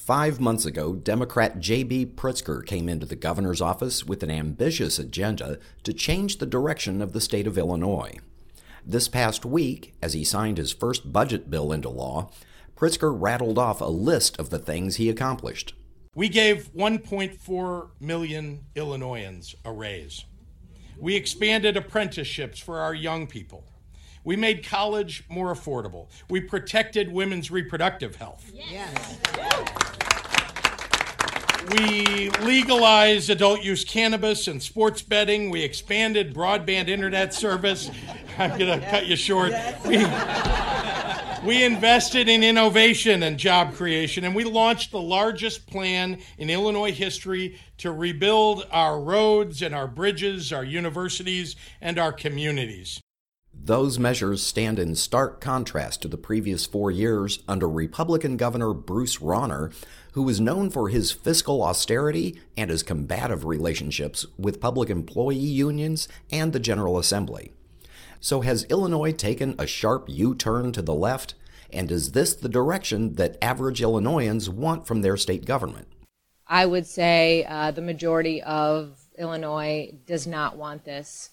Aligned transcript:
Five 0.00 0.40
months 0.40 0.64
ago, 0.64 0.94
Democrat 0.94 1.60
J.B. 1.60 2.06
Pritzker 2.16 2.64
came 2.64 2.88
into 2.88 3.04
the 3.04 3.14
governor's 3.14 3.60
office 3.60 4.02
with 4.02 4.22
an 4.22 4.30
ambitious 4.30 4.98
agenda 4.98 5.58
to 5.82 5.92
change 5.92 6.38
the 6.38 6.46
direction 6.46 7.02
of 7.02 7.12
the 7.12 7.20
state 7.20 7.46
of 7.46 7.58
Illinois. 7.58 8.16
This 8.84 9.08
past 9.08 9.44
week, 9.44 9.92
as 10.00 10.14
he 10.14 10.24
signed 10.24 10.56
his 10.56 10.72
first 10.72 11.12
budget 11.12 11.50
bill 11.50 11.70
into 11.70 11.90
law, 11.90 12.30
Pritzker 12.74 13.14
rattled 13.14 13.58
off 13.58 13.82
a 13.82 13.84
list 13.84 14.40
of 14.40 14.48
the 14.48 14.58
things 14.58 14.96
he 14.96 15.10
accomplished. 15.10 15.74
We 16.14 16.30
gave 16.30 16.72
1.4 16.72 17.90
million 18.00 18.64
Illinoisans 18.74 19.54
a 19.66 19.70
raise. 19.70 20.24
We 20.98 21.14
expanded 21.14 21.76
apprenticeships 21.76 22.58
for 22.58 22.78
our 22.78 22.94
young 22.94 23.26
people. 23.26 23.66
We 24.24 24.36
made 24.36 24.66
college 24.66 25.24
more 25.28 25.54
affordable. 25.54 26.08
We 26.28 26.40
protected 26.40 27.10
women's 27.10 27.50
reproductive 27.50 28.16
health. 28.16 28.50
Yes. 28.54 29.18
We 31.72 32.30
legalized 32.40 33.30
adult 33.30 33.62
use 33.62 33.84
cannabis 33.84 34.48
and 34.48 34.62
sports 34.62 35.02
betting. 35.02 35.50
We 35.50 35.62
expanded 35.62 36.34
broadband 36.34 36.88
internet 36.88 37.32
service. 37.32 37.90
I'm 38.38 38.58
going 38.58 38.80
to 38.80 38.86
cut 38.86 39.06
you 39.06 39.16
short. 39.16 39.52
We, 39.86 40.04
we 41.44 41.64
invested 41.64 42.28
in 42.28 42.42
innovation 42.42 43.22
and 43.22 43.38
job 43.38 43.74
creation, 43.74 44.24
and 44.24 44.34
we 44.34 44.44
launched 44.44 44.90
the 44.90 45.00
largest 45.00 45.66
plan 45.66 46.18
in 46.38 46.50
Illinois 46.50 46.92
history 46.92 47.58
to 47.78 47.92
rebuild 47.92 48.66
our 48.70 49.00
roads 49.00 49.62
and 49.62 49.74
our 49.74 49.86
bridges, 49.86 50.52
our 50.52 50.64
universities, 50.64 51.56
and 51.80 51.98
our 51.98 52.12
communities. 52.12 53.00
Those 53.62 53.98
measures 53.98 54.42
stand 54.42 54.78
in 54.78 54.94
stark 54.94 55.38
contrast 55.38 56.00
to 56.02 56.08
the 56.08 56.16
previous 56.16 56.64
four 56.64 56.90
years 56.90 57.40
under 57.46 57.68
Republican 57.68 58.38
Governor 58.38 58.72
Bruce 58.72 59.18
Rauner, 59.18 59.70
who 60.12 60.22
was 60.22 60.40
known 60.40 60.70
for 60.70 60.88
his 60.88 61.12
fiscal 61.12 61.62
austerity 61.62 62.40
and 62.56 62.70
his 62.70 62.82
combative 62.82 63.44
relationships 63.44 64.24
with 64.38 64.62
public 64.62 64.88
employee 64.88 65.36
unions 65.36 66.08
and 66.32 66.54
the 66.54 66.58
General 66.58 66.98
Assembly. 66.98 67.52
So, 68.18 68.40
has 68.40 68.64
Illinois 68.64 69.12
taken 69.12 69.54
a 69.58 69.66
sharp 69.66 70.06
U 70.08 70.34
turn 70.34 70.72
to 70.72 70.80
the 70.80 70.94
left? 70.94 71.34
And 71.70 71.92
is 71.92 72.12
this 72.12 72.34
the 72.34 72.48
direction 72.48 73.16
that 73.16 73.36
average 73.42 73.82
Illinoisans 73.82 74.48
want 74.48 74.86
from 74.86 75.02
their 75.02 75.18
state 75.18 75.44
government? 75.44 75.86
I 76.46 76.64
would 76.64 76.86
say 76.86 77.44
uh, 77.46 77.72
the 77.72 77.82
majority 77.82 78.42
of 78.42 78.98
Illinois 79.18 79.92
does 80.06 80.26
not 80.26 80.56
want 80.56 80.84
this. 80.84 81.30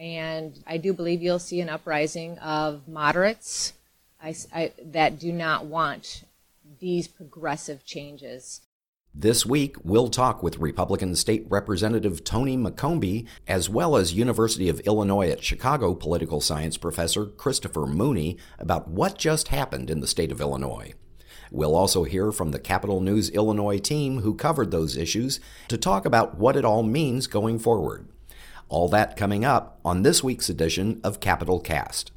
And 0.00 0.58
I 0.66 0.78
do 0.78 0.94
believe 0.94 1.20
you'll 1.20 1.38
see 1.38 1.60
an 1.60 1.68
uprising 1.68 2.38
of 2.38 2.88
moderates 2.88 3.74
I, 4.22 4.34
I, 4.52 4.72
that 4.82 5.18
do 5.18 5.30
not 5.30 5.66
want 5.66 6.24
these 6.80 7.06
progressive 7.06 7.84
changes. 7.84 8.62
This 9.14 9.44
week, 9.44 9.76
we'll 9.84 10.08
talk 10.08 10.42
with 10.42 10.56
Republican 10.56 11.16
State 11.16 11.44
Representative 11.50 12.24
Tony 12.24 12.56
McCombie, 12.56 13.26
as 13.46 13.68
well 13.68 13.94
as 13.94 14.14
University 14.14 14.70
of 14.70 14.80
Illinois 14.80 15.28
at 15.28 15.44
Chicago 15.44 15.94
political 15.94 16.40
science 16.40 16.78
professor 16.78 17.26
Christopher 17.26 17.86
Mooney, 17.86 18.38
about 18.58 18.88
what 18.88 19.18
just 19.18 19.48
happened 19.48 19.90
in 19.90 20.00
the 20.00 20.06
state 20.06 20.32
of 20.32 20.40
Illinois. 20.40 20.94
We'll 21.50 21.74
also 21.74 22.04
hear 22.04 22.32
from 22.32 22.52
the 22.52 22.60
Capitol 22.60 23.00
News 23.00 23.28
Illinois 23.30 23.78
team 23.78 24.20
who 24.20 24.34
covered 24.34 24.70
those 24.70 24.96
issues 24.96 25.40
to 25.68 25.76
talk 25.76 26.06
about 26.06 26.38
what 26.38 26.56
it 26.56 26.64
all 26.64 26.84
means 26.84 27.26
going 27.26 27.58
forward. 27.58 28.08
All 28.70 28.86
that 28.90 29.16
coming 29.16 29.44
up 29.44 29.80
on 29.84 30.02
this 30.02 30.22
week's 30.22 30.48
edition 30.48 31.00
of 31.02 31.18
Capitol 31.18 31.58
Cast. 31.58 32.12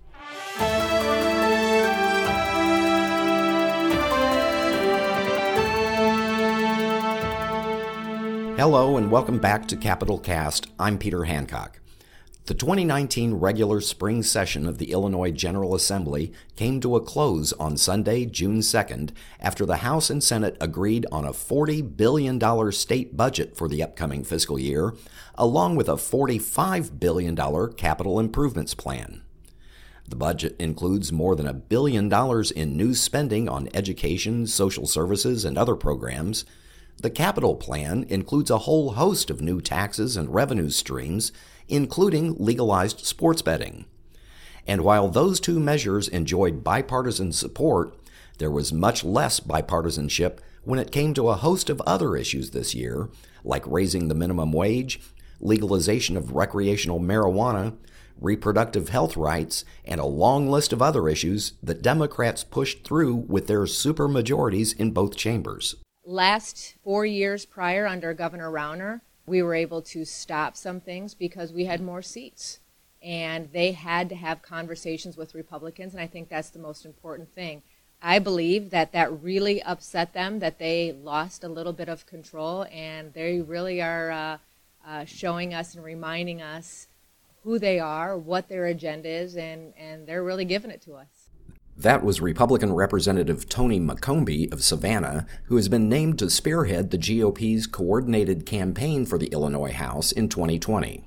Hello 8.56 8.98
and 8.98 9.10
welcome 9.10 9.40
back 9.40 9.68
to 9.68 9.76
Capitol 9.76 10.20
Cast. 10.20 10.68
I'm 10.78 11.00
Peter 11.00 11.24
Hancock. 11.24 11.80
The 12.46 12.54
2019 12.54 13.36
regular 13.36 13.80
spring 13.80 14.22
session 14.22 14.68
of 14.68 14.78
the 14.78 14.92
Illinois 14.92 15.32
General 15.32 15.74
Assembly 15.76 16.34
came 16.58 16.82
to 16.82 16.98
a 16.98 17.02
close 17.02 17.54
on 17.54 17.78
Sunday, 17.78 18.26
June 18.26 18.60
2nd, 18.60 19.12
after 19.40 19.66
the 19.66 19.78
House 19.78 20.10
and 20.10 20.22
Senate 20.22 20.58
agreed 20.60 21.06
on 21.10 21.24
a 21.24 21.32
$40 21.32 21.96
billion 21.96 22.38
state 22.74 23.16
budget 23.16 23.56
for 23.56 23.70
the 23.70 23.82
upcoming 23.82 24.26
fiscal 24.26 24.60
year, 24.60 24.94
along 25.36 25.78
with 25.78 25.88
a 25.88 25.94
$45 25.94 27.00
billion 27.00 27.74
capital 27.78 28.20
improvements 28.20 28.74
plan. 28.74 29.22
The 30.06 30.18
budget 30.18 30.58
includes 30.60 31.14
more 31.14 31.38
than 31.38 31.48
a 31.48 31.54
billion 31.54 32.10
dollars 32.10 32.52
in 32.52 32.76
new 32.76 32.94
spending 32.94 33.48
on 33.48 33.70
education, 33.74 34.48
social 34.48 34.86
services, 34.86 35.46
and 35.46 35.58
other 35.58 35.78
programs. 35.78 36.44
The 36.98 37.10
capital 37.10 37.56
plan 37.56 38.06
includes 38.10 38.52
a 38.52 38.60
whole 38.60 38.92
host 38.92 39.30
of 39.30 39.42
new 39.42 39.62
taxes 39.62 40.18
and 40.18 40.34
revenue 40.36 40.70
streams 40.70 41.32
including 41.68 42.36
legalized 42.38 43.06
sports 43.06 43.42
betting. 43.42 43.86
And 44.66 44.82
while 44.82 45.10
those 45.10 45.40
two 45.40 45.60
measures 45.60 46.08
enjoyed 46.08 46.64
bipartisan 46.64 47.34
support, 47.34 47.98
there 48.38 48.52
was 48.52 48.74
much 48.74 49.04
less 49.04 49.40
bipartisanship 49.40 50.40
when 50.64 50.80
it 50.80 50.92
came 50.92 51.14
to 51.14 51.30
a 51.30 51.36
host 51.36 51.70
of 51.70 51.82
other 51.82 52.16
issues 52.16 52.52
this 52.52 52.74
year, 52.74 53.10
like 53.44 53.66
raising 53.68 54.08
the 54.08 54.16
minimum 54.16 54.52
wage, 54.52 55.02
legalization 55.40 56.16
of 56.16 56.32
recreational 56.32 57.00
marijuana, 57.00 57.76
reproductive 58.20 58.90
health 58.90 59.18
rights, 59.18 59.66
and 59.84 60.00
a 60.00 60.06
long 60.06 60.50
list 60.50 60.72
of 60.72 60.82
other 60.82 61.10
issues 61.10 61.54
that 61.62 61.82
Democrats 61.82 62.44
pushed 62.44 62.86
through 62.86 63.16
with 63.16 63.48
their 63.48 63.64
supermajorities 63.64 64.78
in 64.78 64.92
both 64.92 65.18
chambers. 65.18 65.76
Last 66.06 66.76
four 66.84 67.06
years 67.06 67.46
prior, 67.46 67.86
under 67.88 68.14
Governor 68.14 68.52
Rauner, 68.52 69.02
we 69.26 69.42
were 69.42 69.56
able 69.56 69.82
to 69.82 70.06
stop 70.06 70.58
some 70.58 70.80
things 70.80 71.14
because 71.14 71.54
we 71.54 71.66
had 71.66 71.82
more 71.82 72.02
seats. 72.02 72.60
And 73.02 73.52
they 73.52 73.74
had 73.74 74.08
to 74.10 74.16
have 74.16 74.42
conversations 74.42 75.18
with 75.18 75.36
Republicans, 75.36 75.94
and 75.94 76.02
I 76.02 76.08
think 76.08 76.30
that's 76.30 76.50
the 76.50 76.60
most 76.60 76.86
important 76.86 77.34
thing. 77.34 77.62
I 78.02 78.20
believe 78.20 78.70
that 78.70 78.92
that 78.94 79.22
really 79.22 79.62
upset 79.64 80.14
them, 80.14 80.40
that 80.40 80.60
they 80.60 80.92
lost 80.92 81.44
a 81.44 81.50
little 81.50 81.74
bit 81.74 81.90
of 81.90 82.06
control, 82.06 82.66
and 82.72 83.14
they 83.14 83.42
really 83.42 83.82
are 83.82 84.12
uh, 84.12 84.38
uh, 84.86 85.06
showing 85.06 85.54
us 85.54 85.76
and 85.76 85.84
reminding 85.84 86.42
us 86.42 86.88
who 87.44 87.60
they 87.60 87.80
are, 87.80 88.18
what 88.18 88.48
their 88.48 88.66
agenda 88.66 89.10
is, 89.10 89.36
and, 89.36 89.74
and 89.78 90.08
they're 90.08 90.24
really 90.24 90.46
giving 90.46 90.72
it 90.72 90.82
to 90.84 90.94
us. 90.94 91.23
That 91.76 92.04
was 92.04 92.22
Republican 92.22 92.74
Representative 92.74 93.50
Tony 93.50 93.80
McCombie 93.80 94.52
of 94.54 94.64
Savannah, 94.64 95.26
who 95.46 95.56
has 95.56 95.70
been 95.70 95.90
named 95.90 96.20
to 96.20 96.30
spearhead 96.30 96.92
the 96.92 97.00
GOP's 97.00 97.66
coordinated 97.66 98.46
campaign 98.46 99.08
for 99.08 99.18
the 99.18 99.28
Illinois 99.28 99.72
House 99.72 100.12
in 100.12 100.30
2020. 100.30 101.04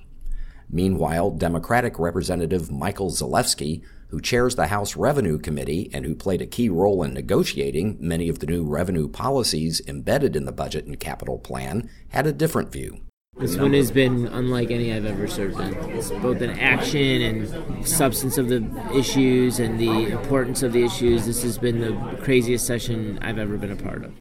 Meanwhile, 0.69 1.31
Democratic 1.33 2.01
Representative 2.01 2.73
Michael 2.73 3.13
Zalewski, 3.13 3.83
who 4.09 4.21
chairs 4.21 4.57
the 4.57 4.67
House 4.67 4.97
Revenue 4.97 5.39
Committee 5.39 5.89
and 5.93 6.05
who 6.05 6.17
played 6.17 6.43
a 6.43 6.47
key 6.47 6.69
role 6.69 7.05
in 7.05 7.15
negotiating 7.15 7.97
many 8.01 8.29
of 8.29 8.41
the 8.41 8.47
new 8.47 8.65
revenue 8.65 9.09
policies 9.09 9.81
embedded 9.87 10.35
in 10.35 10.47
the 10.47 10.53
budget 10.53 10.87
and 10.87 10.99
capital 10.99 11.39
plan, 11.39 11.89
had 12.09 12.27
a 12.27 12.33
different 12.33 12.73
view. 12.73 13.06
This 13.39 13.59
one 13.59 13.75
has 13.75 13.91
been 13.91 14.29
unlike 14.29 14.71
any 14.71 14.95
I've 14.95 15.05
ever 15.05 15.27
served 15.27 15.61
in. 15.61 15.75
It's 15.91 16.11
both 16.11 16.41
an 16.41 16.59
action 16.59 17.21
and 17.21 17.87
substance 17.87 18.39
of 18.39 18.49
the 18.49 18.65
issues 18.95 19.59
and 19.59 19.79
the 19.79 20.07
importance 20.07 20.63
of 20.63 20.73
the 20.73 20.83
issues. 20.83 21.27
This 21.27 21.43
has 21.43 21.59
been 21.59 21.81
the 21.81 22.17
craziest 22.23 22.67
session 22.67 23.19
I've 23.21 23.39
ever 23.39 23.59
been 23.59 23.73
a 23.73 23.77
part 23.77 24.07
of. 24.07 24.15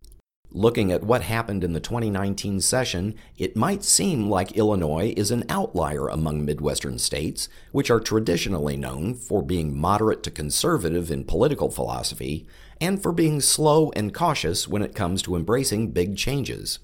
Looking 0.52 0.92
at 0.92 1.04
what 1.04 1.22
happened 1.22 1.64
in 1.64 1.72
the 1.72 1.80
2019 1.80 2.60
session, 2.60 3.16
it 3.38 3.56
might 3.56 3.86
seem 3.86 4.30
like 4.30 4.58
Illinois 4.58 5.14
is 5.16 5.32
an 5.32 5.46
outlier 5.48 6.10
among 6.10 6.44
Midwestern 6.44 7.00
states, 7.00 7.48
which 7.72 7.90
are 7.90 8.02
traditionally 8.02 8.76
known 8.76 9.16
for 9.16 9.42
being 9.42 9.78
moderate 9.78 10.24
to 10.24 10.32
conservative 10.32 11.10
in 11.10 11.24
political 11.24 11.72
philosophy 11.72 12.46
and 12.82 13.02
for 13.02 13.14
being 13.14 13.40
slow 13.40 13.92
and 13.96 14.14
cautious 14.14 14.68
when 14.68 14.82
it 14.82 14.94
comes 14.94 15.22
to 15.22 15.38
embracing 15.38 15.92
big 15.92 16.18
changes. 16.18 16.80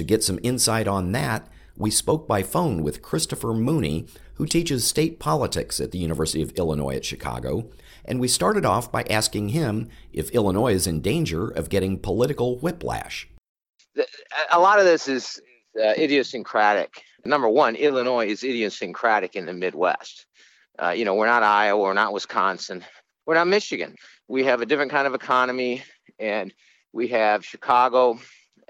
To 0.00 0.04
get 0.04 0.24
some 0.24 0.40
insight 0.42 0.88
on 0.88 1.12
that, 1.12 1.46
we 1.76 1.90
spoke 1.90 2.26
by 2.26 2.42
phone 2.42 2.82
with 2.82 3.02
Christopher 3.02 3.52
Mooney, 3.52 4.06
who 4.36 4.46
teaches 4.46 4.86
state 4.86 5.18
politics 5.18 5.78
at 5.78 5.90
the 5.90 5.98
University 5.98 6.40
of 6.40 6.52
Illinois 6.52 6.96
at 6.96 7.04
Chicago, 7.04 7.68
and 8.06 8.18
we 8.18 8.26
started 8.26 8.64
off 8.64 8.90
by 8.90 9.02
asking 9.10 9.50
him 9.50 9.90
if 10.10 10.30
Illinois 10.30 10.72
is 10.72 10.86
in 10.86 11.02
danger 11.02 11.50
of 11.50 11.68
getting 11.68 11.98
political 11.98 12.56
whiplash. 12.60 13.28
A 14.50 14.58
lot 14.58 14.78
of 14.78 14.86
this 14.86 15.06
is 15.06 15.38
uh, 15.78 15.92
idiosyncratic. 15.98 17.02
Number 17.26 17.50
one, 17.50 17.76
Illinois 17.76 18.26
is 18.26 18.42
idiosyncratic 18.42 19.36
in 19.36 19.44
the 19.44 19.52
Midwest. 19.52 20.24
Uh, 20.82 20.92
you 20.92 21.04
know, 21.04 21.14
we're 21.14 21.26
not 21.26 21.42
Iowa, 21.42 21.78
we're 21.78 21.92
not 21.92 22.14
Wisconsin, 22.14 22.82
we're 23.26 23.34
not 23.34 23.48
Michigan. 23.48 23.96
We 24.28 24.44
have 24.44 24.62
a 24.62 24.66
different 24.66 24.92
kind 24.92 25.06
of 25.06 25.12
economy, 25.12 25.82
and 26.18 26.54
we 26.90 27.08
have 27.08 27.44
Chicago 27.44 28.18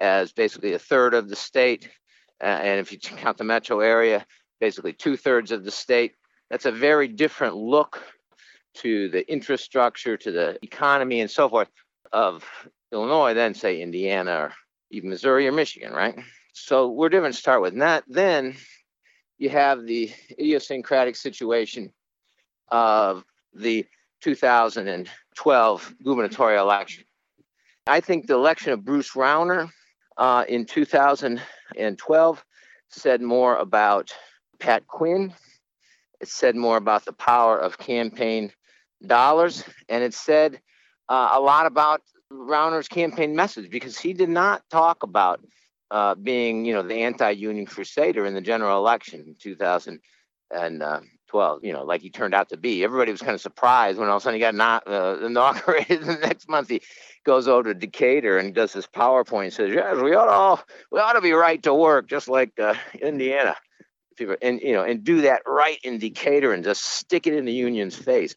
as 0.01 0.33
basically 0.33 0.73
a 0.73 0.79
third 0.79 1.15
of 1.15 1.29
the 1.29 1.37
state. 1.37 1.89
Uh, 2.43 2.47
and 2.47 2.81
if 2.81 2.93
you 2.93 2.99
count 3.17 3.39
the 3.39 3.45
metro 3.45 3.81
area, 3.81 4.27
basically 4.61 4.93
two 4.93 5.17
thirds 5.17 5.53
of 5.53 5.65
the 5.65 5.71
state. 5.71 6.15
That's 6.51 6.67
a 6.67 6.73
very 6.73 7.07
different 7.09 7.57
look 7.57 8.03
to 8.75 9.09
the 9.09 9.31
infrastructure, 9.31 10.17
to 10.17 10.31
the 10.31 10.59
economy, 10.63 11.21
and 11.21 11.31
so 11.31 11.49
forth. 11.49 11.69
of 12.13 12.45
Illinois 12.93 13.35
than 13.35 13.55
say 13.55 13.81
Indiana 13.81 14.33
or 14.33 14.53
even 14.91 15.11
Missouri 15.11 15.47
or 15.47 15.53
Michigan, 15.53 15.93
right? 15.93 16.19
So 16.53 16.89
we're 16.89 17.09
different 17.09 17.35
to 17.35 17.41
start 17.41 17.63
with. 17.63 17.79
That 17.79 18.05
then 18.09 18.57
you 19.39 19.49
have 19.49 19.87
the 19.87 20.13
idiosyncratic 20.33 21.17
situation 21.17 21.93
of 22.69 23.25
the 23.55 23.87
2012 24.23 25.95
gubernatorial 26.05 26.65
election. 26.65 27.05
I 27.87 28.01
think 28.01 28.27
the 28.27 28.35
election 28.35 28.73
of 28.73 28.85
Bruce 28.85 29.13
Rauner 29.13 29.71
uh, 30.21 30.45
in 30.49 30.65
2012 30.67 32.45
said 32.91 33.23
more 33.23 33.57
about 33.57 34.15
Pat 34.61 34.87
Quinn. 34.87 35.33
It 36.21 36.29
said 36.29 36.55
more 36.55 36.77
about 36.77 37.07
the 37.07 37.15
power 37.15 37.59
of 37.59 37.79
campaign 37.79 38.53
dollars, 39.05 39.65
and 39.89 40.05
it 40.05 40.13
said 40.13 40.61
uh, 41.09 41.31
a 41.33 41.41
lot 41.41 41.65
about 41.65 42.03
Rauner's 42.31 42.87
campaign 42.87 43.35
message 43.35 43.71
because 43.71 43.99
he 43.99 44.13
did 44.13 44.29
not 44.29 44.63
talk 44.71 45.03
about 45.03 45.41
uh, 45.91 46.15
being, 46.15 46.67
you 46.67 46.75
know, 46.75 46.83
the 46.83 46.97
anti-union 46.97 47.65
crusader 47.65 48.27
in 48.27 48.35
the 48.35 48.43
general 48.43 48.77
election 48.77 49.25
in 49.27 49.35
2012. 49.41 51.65
You 51.65 51.73
know, 51.73 51.85
like 51.85 52.03
he 52.03 52.11
turned 52.11 52.35
out 52.35 52.51
to 52.51 52.59
be. 52.59 52.85
Everybody 52.85 53.11
was 53.11 53.23
kind 53.23 53.35
of 53.35 53.41
surprised 53.41 53.99
when 53.99 54.11
all 54.11 54.17
of 54.17 54.23
a 54.23 54.25
sudden 54.25 54.35
he 54.35 54.41
got 54.41 54.55
not, 54.55 54.87
uh, 54.87 55.17
inaugurated. 55.25 56.03
the 56.05 56.17
next 56.17 56.47
month 56.47 56.69
he 56.69 56.83
goes 57.25 57.49
over 57.49 57.73
to 57.73 57.79
Decatur 57.79 58.39
and 58.39 58.55
does 58.55 58.73
this 58.73 58.87
PowerPoint. 58.87 59.45
And 59.45 59.53
says, 59.53 59.71
"Yes, 59.73 59.97
we 59.97 60.15
ought 60.15 60.27
to 60.27 60.33
all, 60.33 60.61
we 60.91 61.01
ought 61.01 61.15
to 61.15 61.21
be 61.21 61.33
right 61.33 61.63
to 61.63 61.75
work, 61.75 62.09
just 62.09 62.29
like 62.29 62.59
uh, 62.59 62.75
Indiana." 63.01 63.57
People, 64.17 64.37
and 64.43 64.61
you 64.61 64.73
know, 64.73 64.83
and 64.83 65.03
do 65.05 65.23
that 65.23 65.43
right 65.47 65.79
in 65.83 65.99
Decatur 65.99 66.53
and 66.53 66.65
just 66.65 66.85
stick 66.85 67.27
it 67.27 67.35
in 67.35 67.45
the 67.45 67.53
union's 67.53 67.97
face. 67.97 68.35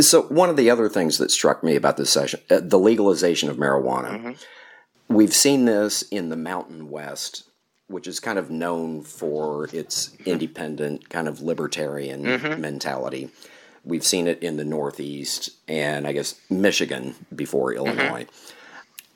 So 0.00 0.22
one 0.22 0.50
of 0.50 0.56
the 0.56 0.70
other 0.70 0.88
things 0.88 1.18
that 1.18 1.30
struck 1.30 1.62
me 1.62 1.76
about 1.76 1.96
this 1.96 2.10
session, 2.10 2.40
uh, 2.50 2.60
the 2.62 2.78
legalization 2.78 3.48
of 3.48 3.56
marijuana. 3.56 4.10
Mm-hmm. 4.10 5.14
We've 5.14 5.34
seen 5.34 5.66
this 5.66 6.02
in 6.02 6.30
the 6.30 6.36
Mountain 6.36 6.90
West, 6.90 7.44
which 7.88 8.06
is 8.08 8.18
kind 8.18 8.38
of 8.38 8.50
known 8.50 9.02
for 9.02 9.68
its 9.72 10.16
independent, 10.24 11.10
kind 11.10 11.28
of 11.28 11.42
libertarian 11.42 12.24
mm-hmm. 12.24 12.60
mentality. 12.60 13.30
We've 13.84 14.04
seen 14.04 14.26
it 14.26 14.42
in 14.42 14.56
the 14.56 14.64
Northeast 14.64 15.50
and 15.68 16.06
I 16.06 16.12
guess 16.12 16.40
Michigan 16.50 17.14
before 17.34 17.72
mm-hmm. 17.72 17.86
Illinois. 17.86 18.24
Mm-hmm. 18.24 18.54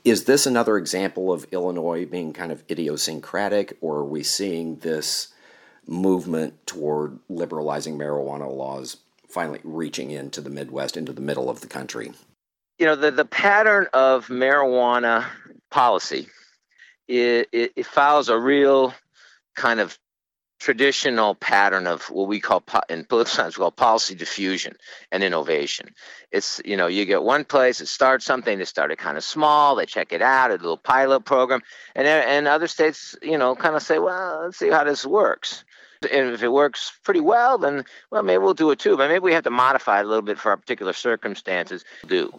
Is 0.05 0.25
this 0.25 0.47
another 0.47 0.76
example 0.76 1.32
of 1.32 1.47
Illinois 1.50 2.06
being 2.06 2.32
kind 2.32 2.53
of 2.53 2.62
idiosyncratic, 2.70 3.76
or 3.81 3.97
are 3.97 4.05
we 4.05 4.23
seeing 4.23 4.76
this 4.76 5.29
movement 5.87 6.67
toward 6.67 7.19
liberalizing 7.29 7.99
marijuana 7.99 8.50
laws 8.50 8.99
finally 9.29 9.61
reaching 9.65 10.11
into 10.11 10.41
the 10.41 10.50
Midwest, 10.50 10.97
into 10.97 11.12
the 11.12 11.20
middle 11.20 11.50
of 11.50 11.61
the 11.61 11.67
country? 11.67 12.12
You 12.79 12.87
know, 12.87 12.97
the, 12.97 13.11
the 13.11 13.25
pattern 13.25 13.88
of 13.93 14.29
marijuana 14.29 15.26
policy 15.70 16.29
it, 17.09 17.49
it, 17.53 17.73
it 17.75 17.87
follows 17.87 18.29
a 18.29 18.38
real 18.38 18.94
kind 19.56 19.81
of 19.81 19.99
traditional 20.58 21.34
pattern 21.37 21.87
of 21.87 22.05
what 22.10 22.28
we 22.28 22.40
call 22.40 22.62
in 22.88 23.05
political 23.05 23.32
science 23.32 23.56
we 23.56 23.62
call 23.62 23.70
policy 23.70 24.14
diffusion 24.14 24.76
and 25.12 25.22
innovation. 25.22 25.94
It's 26.32 26.60
you 26.64 26.76
know 26.76 26.87
you 26.87 27.05
get 27.05 27.22
one 27.22 27.44
place, 27.44 27.81
it 27.81 27.87
starts 27.87 28.25
something, 28.25 28.58
they 28.58 28.64
start 28.64 28.90
it 28.90 28.99
kind 28.99 29.16
of 29.16 29.25
small, 29.25 29.76
they 29.76 29.87
check 29.87 30.12
it 30.12 30.22
out, 30.22 30.50
a 30.50 30.55
little 30.55 30.76
pilot 30.76 31.20
program, 31.20 31.62
and 31.94 32.06
and 32.06 32.49
other 32.49 32.66
states 32.66 33.16
you 33.22 33.38
know 33.38 33.55
kind 33.55 33.76
of 33.76 33.82
say, 33.82 33.99
well, 33.99 34.43
let's 34.44 34.58
see 34.58 34.70
how 34.70 34.84
this 34.84 35.06
works. 35.06 35.64
And 36.12 36.31
if 36.31 36.44
it 36.44 36.52
works 36.52 36.93
pretty 37.02 37.20
well, 37.20 37.58
then 37.58 37.84
well 38.10 38.22
maybe 38.22 38.38
we'll 38.38 38.55
do 38.55 38.70
it 38.70 38.78
too. 38.78 38.96
But 38.96 39.08
maybe 39.08 39.20
we 39.20 39.32
have 39.32 39.44
to 39.44 39.50
modify 39.50 40.00
it 40.00 40.05
a 40.05 40.08
little 40.08 40.22
bit 40.22 40.38
for 40.38 40.50
our 40.50 40.56
particular 40.56 40.93
circumstances. 40.93 41.84
Do 42.06 42.38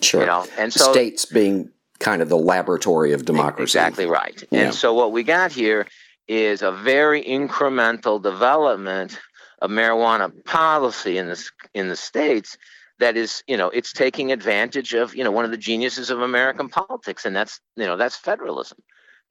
sure. 0.00 0.20
You 0.20 0.26
know, 0.26 0.46
and 0.58 0.72
so 0.72 0.92
states 0.92 1.24
being 1.24 1.70
kind 2.00 2.22
of 2.22 2.28
the 2.28 2.38
laboratory 2.38 3.12
of 3.12 3.24
democracy. 3.24 3.78
Exactly 3.78 4.06
right. 4.06 4.42
Yeah. 4.50 4.60
And 4.60 4.74
so 4.74 4.92
what 4.92 5.12
we 5.12 5.22
got 5.22 5.52
here 5.52 5.86
is 6.30 6.62
a 6.62 6.70
very 6.70 7.24
incremental 7.24 8.22
development 8.22 9.18
of 9.60 9.68
marijuana 9.68 10.32
policy 10.44 11.18
in 11.18 11.26
the 11.26 11.50
in 11.74 11.88
the 11.88 11.96
states 11.96 12.56
that 13.00 13.16
is 13.16 13.42
you 13.48 13.56
know 13.56 13.68
it's 13.70 13.92
taking 13.92 14.30
advantage 14.30 14.94
of 14.94 15.12
you 15.16 15.24
know 15.24 15.32
one 15.32 15.44
of 15.44 15.50
the 15.50 15.56
geniuses 15.56 16.08
of 16.08 16.20
American 16.20 16.68
politics 16.68 17.26
and 17.26 17.34
that's 17.34 17.58
you 17.74 17.84
know 17.84 17.96
that's 17.96 18.14
federalism. 18.14 18.78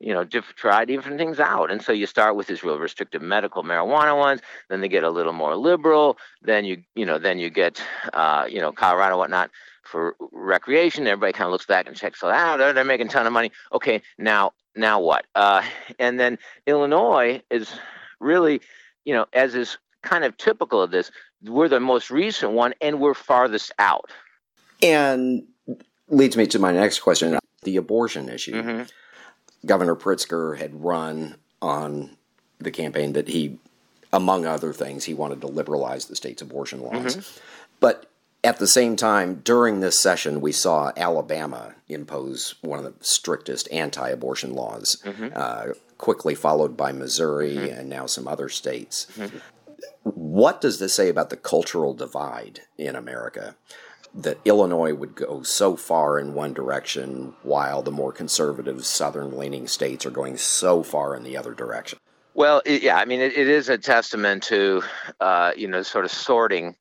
You 0.02 0.14
know 0.14 0.26
diff- 0.26 0.54
try 0.58 0.84
different 0.84 1.18
things 1.18 1.40
out. 1.40 1.72
And 1.72 1.82
so 1.82 1.94
you 1.94 2.06
start 2.06 2.36
with 2.36 2.48
these 2.48 2.64
real 2.66 2.78
restrictive 2.78 3.22
medical 3.22 3.64
marijuana 3.64 4.18
ones 4.18 4.42
then 4.70 4.82
they 4.82 4.90
get 4.90 5.06
a 5.06 5.10
little 5.10 5.34
more 5.34 5.56
liberal 5.56 6.18
then 6.42 6.66
you 6.66 6.84
you 6.96 7.06
know 7.06 7.18
then 7.18 7.40
you 7.40 7.50
get 7.50 7.82
uh, 8.12 8.46
you 8.50 8.60
know 8.60 8.74
Colorado 8.74 9.18
whatnot 9.18 9.52
for 9.90 10.16
recreation. 10.32 11.08
Everybody 11.08 11.34
kind 11.34 11.48
of 11.48 11.52
looks 11.52 11.66
back 11.66 11.88
and 11.88 11.96
checks 11.96 12.22
it 12.22 12.30
out. 12.30 12.58
They're, 12.58 12.74
they're 12.74 12.84
making 12.84 13.08
a 13.08 13.10
ton 13.10 13.26
of 13.26 13.34
money. 13.34 13.52
Okay, 13.74 14.02
now 14.18 14.54
now 14.76 15.00
what? 15.00 15.26
Uh, 15.36 15.64
and 16.00 16.20
then 16.20 16.38
Illinois 16.68 17.42
is 17.50 17.72
really, 18.20 18.62
you 19.06 19.14
know, 19.14 19.26
as 19.34 19.56
is 19.56 19.78
kind 20.04 20.24
of 20.24 20.38
typical 20.38 20.82
of 20.82 20.92
this, 20.92 21.12
we're 21.44 21.68
the 21.68 21.80
most 21.80 22.10
recent 22.12 22.52
one, 22.52 22.74
and 22.82 23.00
we're 23.00 23.14
farthest 23.14 23.72
out. 23.80 24.12
And 24.82 25.44
leads 26.08 26.38
me 26.38 26.48
to 26.48 26.60
my 26.60 26.72
next 26.72 27.00
question: 27.00 27.40
the 27.64 27.78
abortion 27.78 28.30
issue. 28.30 28.54
Mm-hmm. 28.54 28.84
Governor 29.66 29.96
Pritzker 29.96 30.58
had 30.58 30.82
run 30.82 31.36
on 31.62 32.16
the 32.60 32.72
campaign 32.72 33.14
that 33.14 33.28
he, 33.28 33.58
among 34.14 34.46
other 34.46 34.72
things, 34.72 35.04
he 35.04 35.14
wanted 35.14 35.42
to 35.42 35.48
liberalize 35.48 36.06
the 36.06 36.16
state's 36.16 36.42
abortion 36.42 36.82
laws. 36.82 37.18
Mm-hmm. 37.18 37.40
But 37.82 38.09
at 38.44 38.58
the 38.58 38.68
same 38.68 38.96
time, 38.96 39.42
during 39.44 39.80
this 39.80 40.02
session, 40.02 40.42
we 40.42 40.52
saw 40.52 40.92
Alabama 40.96 41.76
impose 41.88 42.56
one 42.62 42.80
of 42.80 42.86
the 42.86 42.94
strictest 43.02 43.70
anti 43.72 44.10
abortion 44.10 44.54
laws, 44.54 45.02
mm-hmm. 45.04 45.30
uh, 45.36 45.74
quickly 45.98 46.36
followed 46.36 46.78
by 46.78 46.92
Missouri 46.92 47.56
mm-hmm. 47.56 47.80
and 47.80 47.90
now 47.90 48.06
some 48.06 48.28
other 48.28 48.48
states. 48.48 49.08
Mm-hmm. 49.16 49.38
What 50.04 50.62
does 50.62 50.80
this 50.80 50.94
say 50.94 51.10
about 51.10 51.30
the 51.30 51.38
cultural 51.38 51.94
divide 51.94 52.62
in 52.78 52.96
America? 52.96 53.56
That 54.16 54.40
Illinois 54.44 54.94
would 54.94 55.14
go 55.14 55.44
so 55.44 55.76
far 55.76 56.18
in 56.18 56.34
one 56.34 56.54
direction 56.54 57.36
while 57.44 57.84
the 57.84 57.92
more 57.92 58.12
conservative, 58.12 58.84
southern 58.86 59.38
leaning 59.38 59.68
states 59.68 60.06
are 60.06 60.12
going 60.12 60.38
so 60.38 60.82
far 60.82 61.16
in 61.16 61.24
the 61.24 61.38
other 61.38 61.54
direction? 61.54 62.00
Well, 62.34 62.62
yeah, 62.66 62.98
I 62.98 63.06
mean, 63.06 63.20
it, 63.20 63.38
it 63.38 63.48
is 63.48 63.70
a 63.70 63.78
testament 63.78 64.44
to, 64.44 64.82
uh, 65.20 65.52
you 65.56 65.68
know, 65.68 65.84
sort 65.84 66.06
of 66.06 66.12
sorting 66.12 66.76